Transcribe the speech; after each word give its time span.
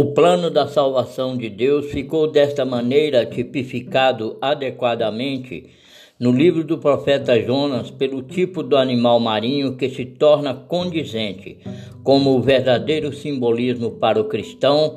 O 0.00 0.14
plano 0.14 0.48
da 0.48 0.66
salvação 0.66 1.36
de 1.36 1.50
Deus 1.50 1.90
ficou 1.90 2.26
desta 2.26 2.64
maneira 2.64 3.26
tipificado 3.26 4.38
adequadamente 4.40 5.68
no 6.18 6.32
livro 6.32 6.64
do 6.64 6.78
profeta 6.78 7.38
Jonas 7.38 7.90
pelo 7.90 8.22
tipo 8.22 8.62
do 8.62 8.78
animal 8.78 9.20
marinho 9.20 9.76
que 9.76 9.90
se 9.90 10.06
torna 10.06 10.54
condizente, 10.54 11.58
como 12.02 12.30
o 12.30 12.40
verdadeiro 12.40 13.12
simbolismo 13.12 13.90
para 13.90 14.18
o 14.18 14.24
cristão, 14.24 14.96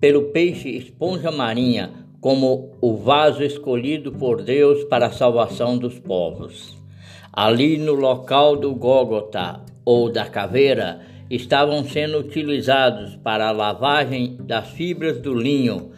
pelo 0.00 0.32
peixe 0.32 0.70
esponja 0.70 1.30
marinha, 1.30 1.92
como 2.20 2.72
o 2.80 2.96
vaso 2.96 3.44
escolhido 3.44 4.10
por 4.10 4.42
Deus 4.42 4.82
para 4.86 5.06
a 5.06 5.12
salvação 5.12 5.78
dos 5.78 6.00
povos. 6.00 6.76
Ali 7.32 7.78
no 7.78 7.94
local 7.94 8.56
do 8.56 8.74
Gólgota 8.74 9.60
ou 9.84 10.10
da 10.10 10.26
caveira, 10.26 11.11
estavam 11.34 11.82
sendo 11.82 12.18
utilizados 12.18 13.16
para 13.16 13.48
a 13.48 13.52
lavagem 13.52 14.36
das 14.40 14.68
fibras 14.68 15.18
do 15.18 15.32
linho, 15.32 15.92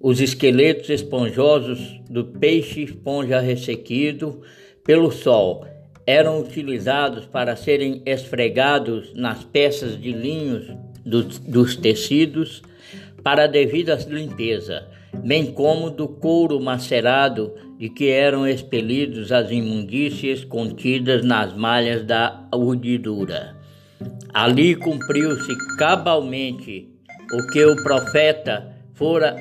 os 0.00 0.20
esqueletos 0.20 0.90
esponjosos 0.90 2.00
do 2.10 2.24
peixe 2.24 2.82
esponja 2.82 3.38
ressequido 3.38 4.42
pelo 4.84 5.12
sol 5.12 5.64
eram 6.04 6.40
utilizados 6.40 7.24
para 7.26 7.54
serem 7.54 8.02
esfregados 8.04 9.14
nas 9.14 9.44
peças 9.44 10.00
de 10.00 10.10
linhos 10.10 10.66
dos, 11.06 11.38
dos 11.38 11.76
tecidos 11.76 12.60
para 13.22 13.46
devida 13.46 13.94
limpeza, 14.08 14.88
bem 15.22 15.52
como 15.52 15.90
do 15.90 16.08
couro 16.08 16.58
macerado 16.58 17.54
de 17.78 17.88
que 17.88 18.08
eram 18.08 18.48
expelidos 18.48 19.30
as 19.30 19.48
imundícias 19.52 20.44
contidas 20.44 21.24
nas 21.24 21.56
malhas 21.56 22.04
da 22.04 22.48
urdidura. 22.52 23.61
Ali 24.32 24.76
cumpriu-se 24.76 25.56
cabalmente 25.78 26.88
o 27.32 27.46
que 27.48 27.64
o 27.64 27.76
profeta 27.82 28.74
fora 28.94 29.36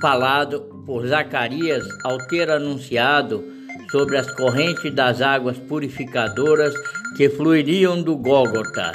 falado 0.00 0.60
por 0.86 1.06
Zacarias 1.06 1.84
ao 2.04 2.18
ter 2.28 2.50
anunciado 2.50 3.44
sobre 3.90 4.16
as 4.16 4.30
correntes 4.32 4.92
das 4.94 5.20
águas 5.20 5.58
purificadoras 5.58 6.74
que 7.16 7.28
fluiriam 7.28 8.02
do 8.02 8.16
Gólgota. 8.16 8.92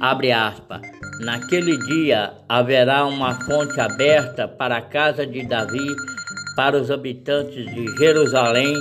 Abre 0.00 0.32
aspas. 0.32 0.80
Naquele 1.20 1.76
dia 1.86 2.32
haverá 2.48 3.04
uma 3.06 3.34
fonte 3.44 3.80
aberta 3.80 4.46
para 4.46 4.76
a 4.76 4.82
casa 4.82 5.26
de 5.26 5.44
Davi, 5.44 5.88
para 6.54 6.80
os 6.80 6.90
habitantes 6.90 7.66
de 7.74 7.96
Jerusalém, 7.96 8.74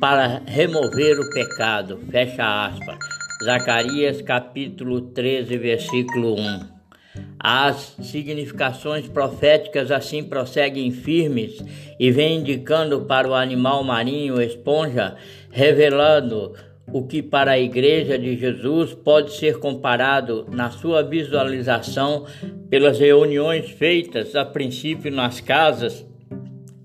para 0.00 0.42
remover 0.46 1.18
o 1.20 1.30
pecado. 1.30 2.00
Fecha 2.10 2.66
aspas. 2.66 2.98
Zacarias 3.46 4.20
capítulo 4.22 5.00
13, 5.00 5.56
versículo 5.56 6.34
1. 6.34 6.60
As 7.38 7.96
significações 8.02 9.06
proféticas 9.06 9.92
assim 9.92 10.24
prosseguem 10.24 10.90
firmes 10.90 11.62
e 11.96 12.10
vêm 12.10 12.40
indicando 12.40 13.02
para 13.02 13.28
o 13.28 13.34
animal 13.34 13.84
marinho 13.84 14.42
esponja, 14.42 15.14
revelando 15.48 16.54
o 16.92 17.06
que 17.06 17.22
para 17.22 17.52
a 17.52 17.58
Igreja 17.58 18.18
de 18.18 18.36
Jesus 18.36 18.92
pode 18.94 19.32
ser 19.34 19.60
comparado 19.60 20.48
na 20.50 20.70
sua 20.72 21.04
visualização 21.04 22.26
pelas 22.68 22.98
reuniões 22.98 23.70
feitas 23.70 24.34
a 24.34 24.44
princípio 24.44 25.12
nas 25.12 25.38
casas, 25.38 26.04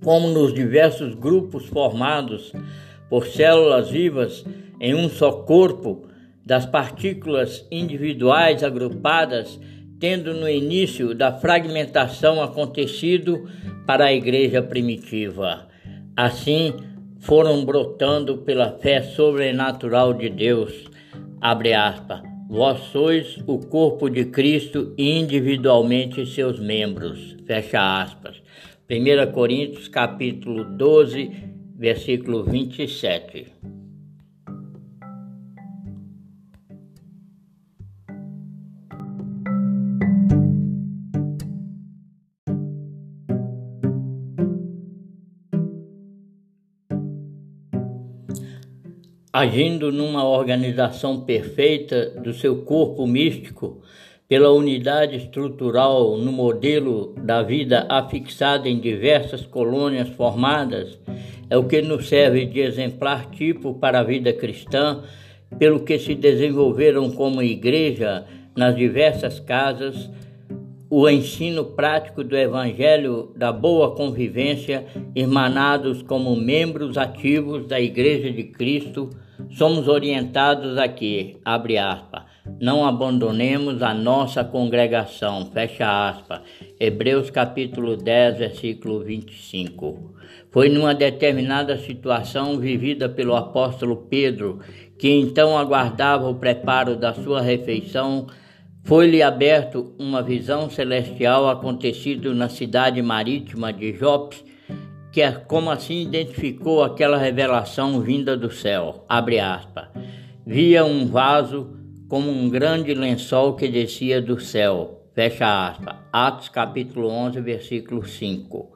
como 0.03 0.27
nos 0.27 0.53
diversos 0.53 1.15
grupos 1.15 1.65
formados 1.65 2.53
por 3.09 3.25
células 3.25 3.89
vivas 3.89 4.45
em 4.79 4.93
um 4.93 5.09
só 5.09 5.31
corpo 5.31 6.10
das 6.45 6.65
partículas 6.65 7.65
individuais 7.71 8.63
agrupadas, 8.63 9.59
tendo 9.99 10.33
no 10.33 10.49
início 10.49 11.13
da 11.13 11.31
fragmentação 11.31 12.41
acontecido 12.41 13.47
para 13.85 14.05
a 14.05 14.13
igreja 14.13 14.61
primitiva. 14.61 15.67
Assim, 16.15 16.73
foram 17.19 17.63
brotando 17.63 18.39
pela 18.39 18.77
fé 18.79 19.01
sobrenatural 19.01 20.13
de 20.13 20.29
Deus. 20.29 20.85
Abre 21.39 21.73
aspas. 21.73 22.21
Vós 22.49 22.79
sois 22.91 23.37
o 23.47 23.59
corpo 23.59 24.09
de 24.09 24.25
Cristo 24.25 24.93
e 24.97 25.17
individualmente 25.17 26.25
seus 26.25 26.59
membros. 26.59 27.37
Fecha 27.45 28.01
aspas. 28.01 28.41
1 28.89 29.31
Coríntios 29.31 29.87
capítulo 29.87 30.65
12, 30.65 31.31
versículo 31.77 32.43
27. 32.43 33.80
Agindo 49.33 49.91
numa 49.91 50.27
organização 50.27 51.21
perfeita 51.21 52.09
do 52.09 52.33
seu 52.33 52.63
corpo 52.63 53.07
místico, 53.07 53.81
pela 54.27 54.51
unidade 54.51 55.17
estrutural 55.17 56.17
no 56.17 56.31
modelo 56.31 57.13
da 57.17 57.41
vida 57.41 57.85
afixada 57.89 58.69
em 58.69 58.79
diversas 58.79 59.45
colônias 59.45 60.09
formadas, 60.09 60.99
é 61.49 61.57
o 61.57 61.65
que 61.65 61.81
nos 61.81 62.07
serve 62.07 62.45
de 62.45 62.61
exemplar 62.61 63.29
tipo 63.29 63.73
para 63.73 63.99
a 63.99 64.03
vida 64.03 64.31
cristã, 64.31 65.03
pelo 65.59 65.81
que 65.81 65.99
se 65.99 66.15
desenvolveram 66.15 67.11
como 67.11 67.41
igreja 67.41 68.25
nas 68.55 68.75
diversas 68.75 69.39
casas 69.39 70.09
o 70.93 71.07
ensino 71.09 71.63
prático 71.63 72.21
do 72.21 72.35
Evangelho 72.35 73.31
da 73.33 73.49
boa 73.49 73.95
convivência, 73.95 74.85
emanados 75.15 76.01
como 76.01 76.35
membros 76.35 76.97
ativos 76.97 77.65
da 77.65 77.79
Igreja 77.79 78.29
de 78.29 78.43
Cristo, 78.43 79.09
somos 79.51 79.87
orientados 79.87 80.77
aqui, 80.77 81.37
abre 81.45 81.77
aspas, 81.77 82.23
não 82.59 82.85
abandonemos 82.85 83.81
a 83.81 83.93
nossa 83.93 84.43
congregação, 84.43 85.49
fecha 85.53 86.09
aspas, 86.09 86.41
Hebreus 86.77 87.29
capítulo 87.29 87.95
10, 87.95 88.37
versículo 88.39 88.99
25. 88.99 90.13
Foi 90.51 90.67
numa 90.67 90.93
determinada 90.93 91.77
situação 91.77 92.59
vivida 92.59 93.07
pelo 93.07 93.37
apóstolo 93.37 93.95
Pedro, 94.09 94.59
que 94.99 95.09
então 95.09 95.57
aguardava 95.57 96.27
o 96.27 96.35
preparo 96.35 96.97
da 96.97 97.13
sua 97.13 97.39
refeição, 97.39 98.27
foi-lhe 98.83 99.21
aberto 99.21 99.93
uma 99.97 100.21
visão 100.21 100.69
celestial 100.69 101.49
acontecido 101.49 102.33
na 102.33 102.49
cidade 102.49 103.01
marítima 103.01 103.71
de 103.71 103.93
Jopes, 103.93 104.43
que 105.11 105.21
é 105.21 105.31
como 105.31 105.69
assim 105.69 106.01
identificou 106.01 106.83
aquela 106.83 107.17
revelação 107.17 108.01
vinda 108.01 108.35
do 108.35 108.51
céu. 108.51 109.05
Abre 109.07 109.39
aspas. 109.39 109.87
Via 110.45 110.83
um 110.83 111.05
vaso 111.05 111.77
como 112.07 112.31
um 112.31 112.49
grande 112.49 112.93
lençol 112.93 113.55
que 113.55 113.67
descia 113.67 114.21
do 114.21 114.39
céu. 114.39 115.05
Fecha 115.13 115.67
aspas. 115.67 115.95
Atos 116.11 116.49
capítulo 116.49 117.09
11, 117.09 117.39
versículo 117.41 118.05
5. 118.05 118.71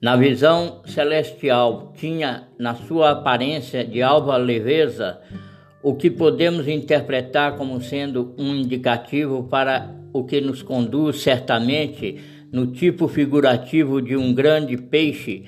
Na 0.00 0.16
visão 0.16 0.82
celestial 0.84 1.92
tinha 1.96 2.48
na 2.58 2.74
sua 2.74 3.10
aparência 3.10 3.84
de 3.84 4.02
alva 4.02 4.36
leveza 4.36 5.20
o 5.84 5.94
que 5.94 6.10
podemos 6.10 6.66
interpretar 6.66 7.58
como 7.58 7.78
sendo 7.78 8.34
um 8.38 8.54
indicativo 8.54 9.44
para 9.44 9.94
o 10.14 10.24
que 10.24 10.40
nos 10.40 10.62
conduz 10.62 11.20
certamente 11.20 12.16
no 12.50 12.68
tipo 12.68 13.06
figurativo 13.06 14.00
de 14.00 14.16
um 14.16 14.32
grande 14.32 14.78
peixe, 14.78 15.44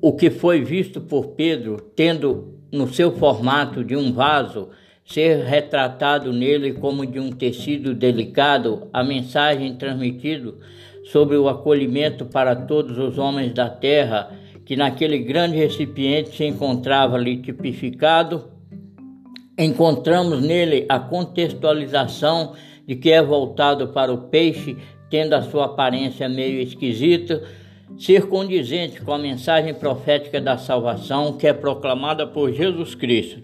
o 0.00 0.14
que 0.14 0.30
foi 0.30 0.62
visto 0.62 1.02
por 1.02 1.32
Pedro, 1.32 1.76
tendo 1.94 2.54
no 2.72 2.88
seu 2.88 3.12
formato 3.12 3.84
de 3.84 3.94
um 3.94 4.10
vaso, 4.10 4.70
ser 5.04 5.44
retratado 5.44 6.32
nele 6.32 6.72
como 6.72 7.04
de 7.04 7.20
um 7.20 7.30
tecido 7.30 7.92
delicado, 7.92 8.88
a 8.90 9.04
mensagem 9.04 9.74
transmitida 9.74 10.54
sobre 11.04 11.36
o 11.36 11.46
acolhimento 11.46 12.24
para 12.24 12.56
todos 12.56 12.96
os 12.96 13.18
homens 13.18 13.52
da 13.52 13.68
terra, 13.68 14.30
que 14.64 14.76
naquele 14.76 15.18
grande 15.18 15.58
recipiente 15.58 16.34
se 16.34 16.44
encontrava 16.44 17.16
ali 17.16 17.36
tipificado 17.36 18.51
Encontramos 19.58 20.40
nele 20.40 20.86
a 20.88 20.98
contextualização 20.98 22.54
de 22.86 22.96
que 22.96 23.10
é 23.10 23.22
voltado 23.22 23.88
para 23.88 24.12
o 24.12 24.28
peixe, 24.28 24.78
tendo 25.10 25.34
a 25.34 25.42
sua 25.42 25.66
aparência 25.66 26.26
meio 26.28 26.60
esquisita, 26.60 27.42
ser 27.98 28.28
condizente 28.28 29.02
com 29.02 29.12
a 29.12 29.18
mensagem 29.18 29.74
profética 29.74 30.40
da 30.40 30.56
salvação 30.56 31.36
que 31.36 31.46
é 31.46 31.52
proclamada 31.52 32.26
por 32.26 32.50
Jesus 32.50 32.94
Cristo. 32.94 33.42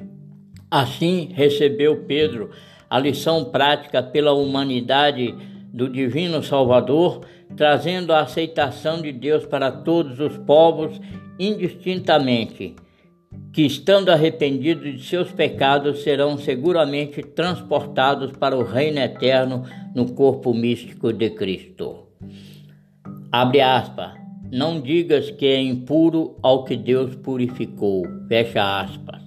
Assim 0.70 1.30
recebeu 1.34 2.04
Pedro 2.06 2.50
a 2.88 2.98
lição 2.98 3.44
prática 3.44 4.02
pela 4.02 4.32
humanidade 4.32 5.34
do 5.72 5.90
Divino 5.90 6.42
Salvador, 6.42 7.20
trazendo 7.54 8.14
a 8.14 8.20
aceitação 8.20 9.02
de 9.02 9.12
Deus 9.12 9.44
para 9.44 9.70
todos 9.70 10.18
os 10.20 10.38
povos 10.38 10.98
indistintamente 11.38 12.74
que, 13.52 13.62
estando 13.62 14.10
arrependidos 14.10 14.92
de 14.94 15.02
seus 15.04 15.30
pecados, 15.30 16.02
serão 16.02 16.38
seguramente 16.38 17.22
transportados 17.22 18.32
para 18.32 18.56
o 18.56 18.62
reino 18.62 18.98
eterno 18.98 19.64
no 19.94 20.12
corpo 20.12 20.54
místico 20.54 21.12
de 21.12 21.30
Cristo. 21.30 22.08
Abre 23.32 23.60
aspas. 23.60 24.12
Não 24.50 24.80
digas 24.80 25.30
que 25.30 25.44
é 25.44 25.60
impuro 25.60 26.36
ao 26.42 26.64
que 26.64 26.74
Deus 26.76 27.14
purificou. 27.16 28.06
Fecha 28.28 28.80
aspas. 28.80 29.20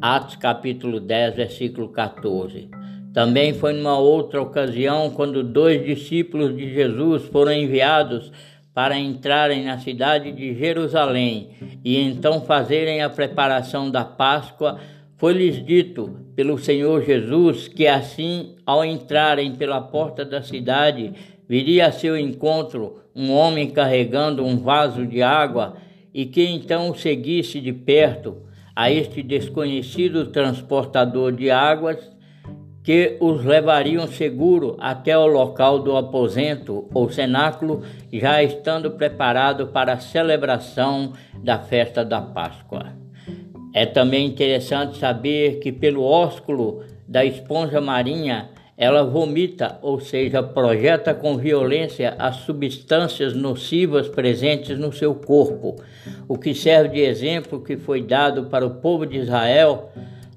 Atos 0.00 0.36
capítulo 0.36 0.98
10, 0.98 1.36
versículo 1.36 1.88
14. 1.88 2.70
Também 3.12 3.52
foi 3.52 3.74
numa 3.74 3.98
outra 3.98 4.40
ocasião 4.40 5.10
quando 5.10 5.42
dois 5.42 5.84
discípulos 5.84 6.56
de 6.56 6.72
Jesus 6.72 7.24
foram 7.24 7.52
enviados 7.52 8.32
para 8.72 8.98
entrarem 8.98 9.64
na 9.64 9.78
cidade 9.78 10.32
de 10.32 10.54
Jerusalém 10.54 11.50
e 11.84 11.98
então 11.98 12.42
fazerem 12.42 13.02
a 13.02 13.10
preparação 13.10 13.90
da 13.90 14.04
Páscoa, 14.04 14.78
foi-lhes 15.16 15.64
dito 15.64 16.16
pelo 16.34 16.58
Senhor 16.58 17.04
Jesus 17.04 17.68
que 17.68 17.86
assim, 17.86 18.56
ao 18.66 18.84
entrarem 18.84 19.54
pela 19.54 19.80
porta 19.80 20.24
da 20.24 20.42
cidade, 20.42 21.12
viria 21.48 21.86
a 21.86 21.92
seu 21.92 22.16
encontro 22.16 23.00
um 23.14 23.32
homem 23.32 23.70
carregando 23.70 24.44
um 24.44 24.56
vaso 24.58 25.06
de 25.06 25.22
água 25.22 25.76
e 26.14 26.26
que 26.26 26.42
então 26.42 26.90
o 26.90 26.94
seguisse 26.94 27.60
de 27.60 27.72
perto 27.72 28.42
a 28.74 28.90
este 28.90 29.22
desconhecido 29.22 30.26
transportador 30.26 31.32
de 31.32 31.50
águas 31.50 32.10
que 32.82 33.16
os 33.20 33.44
levariam 33.44 34.06
seguro 34.08 34.76
até 34.80 35.16
o 35.16 35.26
local 35.26 35.78
do 35.78 35.96
aposento 35.96 36.88
ou 36.92 37.10
cenáculo, 37.10 37.82
já 38.12 38.42
estando 38.42 38.90
preparado 38.90 39.68
para 39.68 39.92
a 39.92 40.00
celebração 40.00 41.12
da 41.42 41.58
festa 41.58 42.04
da 42.04 42.20
Páscoa. 42.20 42.92
É 43.72 43.86
também 43.86 44.26
interessante 44.26 44.98
saber 44.98 45.60
que 45.60 45.70
pelo 45.70 46.02
ósculo 46.02 46.82
da 47.06 47.24
esponja 47.24 47.80
marinha 47.80 48.50
ela 48.76 49.04
vomita, 49.04 49.78
ou 49.80 50.00
seja, 50.00 50.42
projeta 50.42 51.14
com 51.14 51.36
violência 51.36 52.16
as 52.18 52.36
substâncias 52.36 53.32
nocivas 53.32 54.08
presentes 54.08 54.76
no 54.76 54.92
seu 54.92 55.14
corpo, 55.14 55.76
o 56.26 56.36
que 56.36 56.54
serve 56.54 56.96
de 56.96 57.00
exemplo 57.02 57.62
que 57.62 57.76
foi 57.76 58.02
dado 58.02 58.46
para 58.46 58.66
o 58.66 58.76
povo 58.76 59.06
de 59.06 59.18
Israel 59.18 59.92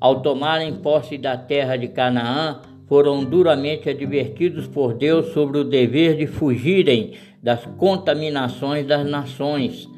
ao 0.06 0.22
tomarem 0.22 0.72
posse 0.72 1.18
da 1.18 1.36
terra 1.36 1.76
de 1.76 1.88
Canaã, 1.88 2.60
foram 2.88 3.26
duramente 3.26 3.90
advertidos 3.90 4.68
por 4.68 4.94
Deus 4.94 5.34
sobre 5.34 5.58
o 5.58 5.64
dever 5.64 6.16
de 6.16 6.28
fugirem 6.28 7.14
das 7.42 7.66
contaminações 7.80 8.86
das 8.86 9.04
nações, 9.04 9.90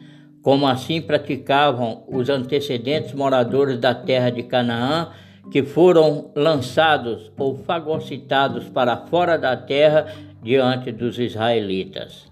como 0.41 0.65
assim 0.65 1.01
praticavam 1.01 2.05
os 2.07 2.29
antecedentes 2.29 3.11
moradores 3.11 3.77
da 3.79 3.93
terra 3.93 4.29
de 4.29 4.43
Canaã, 4.43 5.09
que 5.51 5.61
foram 5.61 6.31
lançados 6.33 7.29
ou 7.37 7.57
fagocitados 7.57 8.69
para 8.69 8.95
fora 9.07 9.37
da 9.37 9.57
terra 9.57 10.05
diante 10.41 10.89
dos 10.89 11.19
israelitas. 11.19 12.31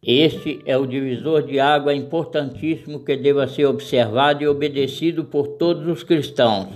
Este 0.00 0.60
é 0.64 0.78
o 0.78 0.86
divisor 0.86 1.42
de 1.42 1.58
água 1.58 1.92
importantíssimo 1.92 3.00
que 3.00 3.16
deva 3.16 3.48
ser 3.48 3.66
observado 3.66 4.44
e 4.44 4.46
obedecido 4.46 5.24
por 5.24 5.48
todos 5.58 5.88
os 5.88 6.04
cristãos 6.04 6.68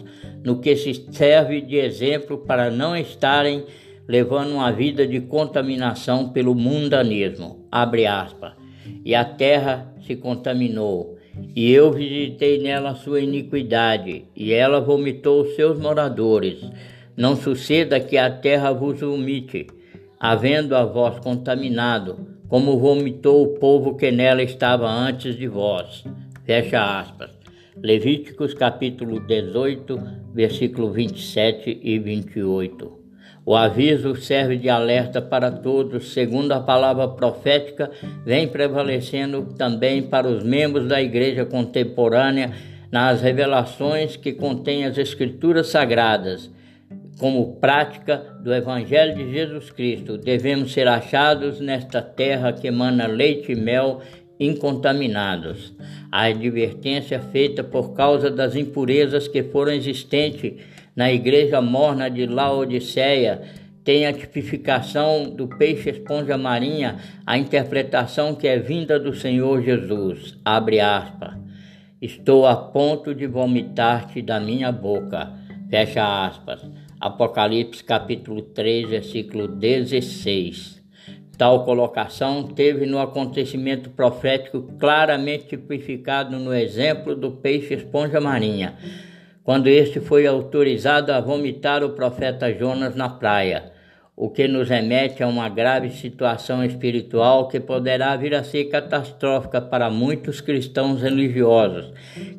no 0.45 0.59
que 0.59 0.77
se 0.77 1.07
serve 1.11 1.61
de 1.61 1.77
exemplo 1.77 2.39
para 2.39 2.71
não 2.71 2.97
estarem 2.97 3.65
levando 4.07 4.53
uma 4.53 4.73
vida 4.73 5.07
de 5.07 5.21
contaminação 5.21 6.29
pelo 6.31 6.55
mundanismo. 6.55 7.67
Abre 7.71 8.07
aspas. 8.07 8.53
E 9.05 9.15
a 9.15 9.25
terra 9.25 9.95
se 10.07 10.17
contaminou, 10.17 11.17
e 11.55 11.71
eu 11.73 11.93
visitei 11.93 12.61
nela 12.61 12.95
sua 12.95 13.21
iniquidade, 13.21 14.25
e 14.35 14.53
ela 14.53 14.81
vomitou 14.81 15.43
os 15.43 15.55
seus 15.55 15.79
moradores. 15.79 16.59
Não 17.17 17.37
suceda 17.37 18.01
que 18.01 18.17
a 18.17 18.31
terra 18.31 18.73
vos 18.73 19.01
vomite, 19.01 19.67
havendo 20.19 20.75
a 20.77 20.85
vós 20.85 21.19
contaminado, 21.21 22.19
como 22.49 22.79
vomitou 22.79 23.43
o 23.43 23.59
povo 23.59 23.97
que 23.97 24.11
nela 24.11 24.43
estava 24.43 24.89
antes 24.89 25.37
de 25.37 25.47
vós. 25.47 26.05
Fecha 26.45 27.01
aspas. 27.01 27.42
Levíticos 27.75 28.53
capítulo 28.53 29.19
18, 29.21 29.99
versículo 30.35 30.91
27 30.91 31.81
e 31.83 31.99
28. 31.99 33.01
O 33.47 33.57
aviso 33.57 34.15
serve 34.15 34.59
de 34.59 34.69
alerta 34.69 35.23
para 35.23 35.51
todos, 35.51 36.13
segundo 36.13 36.53
a 36.53 36.61
palavra 36.61 37.09
profética, 37.09 37.91
vem 38.27 38.47
prevalecendo 38.47 39.55
também 39.57 40.03
para 40.03 40.29
os 40.29 40.45
membros 40.45 40.87
da 40.87 41.01
igreja 41.01 41.47
contemporânea 41.47 42.53
nas 42.91 43.23
revelações 43.23 44.17
que 44.17 44.35
contêm 44.35 44.85
as 44.85 44.99
escrituras 44.99 45.69
sagradas. 45.69 46.51
Como 47.19 47.57
prática 47.57 48.19
do 48.43 48.53
Evangelho 48.53 49.17
de 49.17 49.33
Jesus 49.33 49.71
Cristo, 49.71 50.19
devemos 50.19 50.73
ser 50.73 50.89
achados 50.89 51.59
nesta 51.59 52.03
terra 52.03 52.53
que 52.53 52.67
emana 52.67 53.07
leite 53.07 53.53
e 53.53 53.57
mel 53.57 54.03
incontaminados. 54.45 55.73
A 56.11 56.25
advertência 56.25 57.21
feita 57.21 57.63
por 57.63 57.95
causa 57.95 58.31
das 58.31 58.57
impurezas 58.57 59.29
que 59.29 59.43
foram 59.43 59.73
existentes 59.73 60.55
na 60.95 61.13
igreja 61.13 61.61
morna 61.61 62.11
de 62.11 62.27
Laodiceia 62.27 63.43
tem 63.85 64.07
a 64.07 64.13
tipificação 64.13 65.31
do 65.31 65.49
peixe 65.49 65.91
esponja 65.91 66.37
marinha, 66.37 66.99
a 67.27 67.37
interpretação 67.39 68.35
que 68.35 68.47
é 68.47 68.59
vinda 68.59 68.99
do 68.99 69.15
Senhor 69.15 69.63
Jesus. 69.63 70.39
Abre 70.45 70.81
aspas. 70.81 71.35
Estou 72.01 72.47
a 72.47 72.57
ponto 72.57 73.15
de 73.15 73.27
vomitar-te 73.27 74.21
da 74.23 74.39
minha 74.39 74.71
boca. 74.71 75.33
Fecha 75.71 76.27
aspas. 76.27 76.61
Apocalipse 77.01 77.83
capítulo 77.83 78.43
3, 78.43 78.89
versículo 78.91 79.49
16. 79.49 80.82
Tal 81.37 81.65
colocação 81.65 82.45
teve 82.45 82.85
no 82.87 82.99
acontecimento 82.99 83.91
profético 83.91 84.63
claramente 84.79 85.47
tipificado 85.47 86.39
no 86.39 86.55
exemplo 86.55 87.17
do 87.17 87.33
peixe 87.33 87.75
esponja 87.75 88.21
marinha, 88.21 88.77
quando 89.43 89.67
este 89.67 89.99
foi 89.99 90.27
autorizado 90.27 91.11
a 91.13 91.21
vomitar 91.21 91.83
o 91.83 91.91
profeta 91.91 92.53
Jonas 92.53 92.95
na 92.95 93.09
praia, 93.09 93.73
o 94.15 94.29
que 94.29 94.47
nos 94.47 94.69
remete 94.69 95.23
a 95.23 95.27
uma 95.27 95.49
grave 95.49 95.91
situação 95.91 96.63
espiritual 96.65 97.49
que 97.49 97.59
poderá 97.59 98.15
vir 98.15 98.35
a 98.35 98.45
ser 98.45 98.67
catastrófica 98.67 99.61
para 99.61 99.91
muitos 99.91 100.41
cristãos 100.41 101.01
religiosos, 101.01 101.93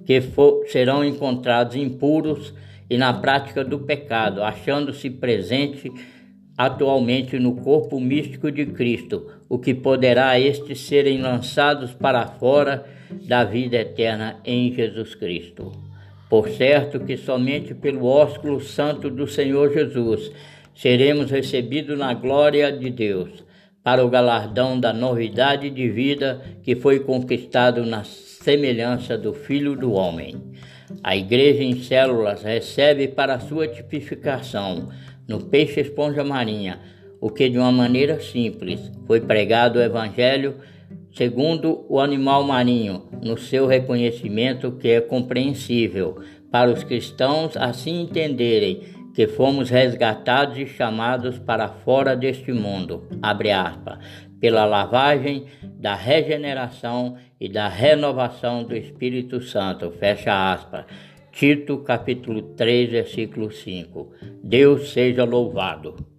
que 0.06 0.22
for, 0.22 0.66
serão 0.68 1.04
encontrados 1.04 1.76
impuros 1.76 2.54
e 2.90 2.98
na 2.98 3.12
prática 3.12 3.66
do 3.66 3.80
pecado, 3.80 4.44
achando-se 4.44 5.10
presente 5.10 5.92
atualmente 6.58 7.40
no 7.40 7.56
corpo 7.56 8.00
místico 8.00 8.52
de 8.52 8.66
Cristo, 8.66 9.32
o 9.50 9.58
que 9.58 9.74
poderá 9.74 10.40
estes 10.40 10.80
serem 10.82 11.22
lançados 11.22 11.94
para 11.94 12.28
fora 12.28 12.86
da 13.28 13.44
vida 13.44 13.78
eterna 13.78 14.38
em 14.46 14.74
Jesus 14.74 15.16
Cristo. 15.16 15.72
Por 16.30 16.50
certo 16.50 17.00
que 17.00 17.18
somente 17.18 17.74
pelo 17.74 18.06
ósculo 18.06 18.60
santo 18.60 19.10
do 19.10 19.28
Senhor 19.28 19.72
Jesus 19.72 20.32
seremos 20.76 21.30
recebidos 21.30 21.98
na 21.98 22.14
glória 22.14 22.72
de 22.72 22.90
Deus, 22.90 23.44
para 23.84 24.04
o 24.04 24.10
galardão 24.10 24.80
da 24.80 24.94
novidade 24.94 25.70
de 25.70 25.90
vida 25.90 26.42
que 26.64 26.76
foi 26.76 27.02
conquistado 27.02 27.86
na 27.86 28.04
semelhança 28.04 29.18
do 29.18 29.34
Filho 29.34 29.76
do 29.76 29.92
Homem. 29.92 30.42
A 31.04 31.16
igreja 31.16 31.64
em 31.64 31.82
células 31.82 32.44
recebe 32.44 33.08
para 33.08 33.40
sua 33.40 33.68
tipificação 33.68 34.90
no 35.28 35.42
peixe 35.42 35.82
esponja 35.82 36.24
marinha, 36.24 36.80
o 37.22 37.30
que 37.30 37.50
de 37.50 37.58
uma 37.58 37.72
maneira 37.72 38.20
simples 38.20 38.92
foi 39.08 39.22
pregado 39.22 39.80
o 39.80 39.82
Evangelho 39.82 40.56
segundo 41.16 41.86
o 41.88 42.00
animal 42.00 42.44
marinho, 42.44 43.04
no 43.22 43.38
seu 43.38 43.68
reconhecimento 43.68 44.72
que 44.72 44.90
é 44.90 45.02
compreensível 45.02 46.18
para 46.52 46.72
os 46.72 46.84
cristãos 46.84 47.56
assim 47.56 48.02
entenderem 48.02 48.82
que 49.14 49.28
fomos 49.28 49.70
resgatados 49.70 50.58
e 50.58 50.66
chamados 50.66 51.38
para 51.38 51.68
fora 51.68 52.16
deste 52.16 52.52
mundo, 52.52 53.08
abre 53.22 53.52
aspas, 53.52 54.00
pela 54.40 54.66
lavagem 54.66 55.46
da 55.80 55.96
regeneração 55.96 57.16
e 57.40 57.48
da 57.48 57.68
renovação 57.68 58.64
do 58.64 58.76
Espírito 58.76 59.42
Santo, 59.42 59.92
fecha 59.92 60.52
aspas. 60.52 60.86
Tito 61.32 61.80
capítulo 61.80 62.42
3, 62.42 62.92
versículo 62.92 63.52
5. 63.52 64.12
Deus 64.44 64.92
seja 64.92 65.24
louvado. 65.24 66.13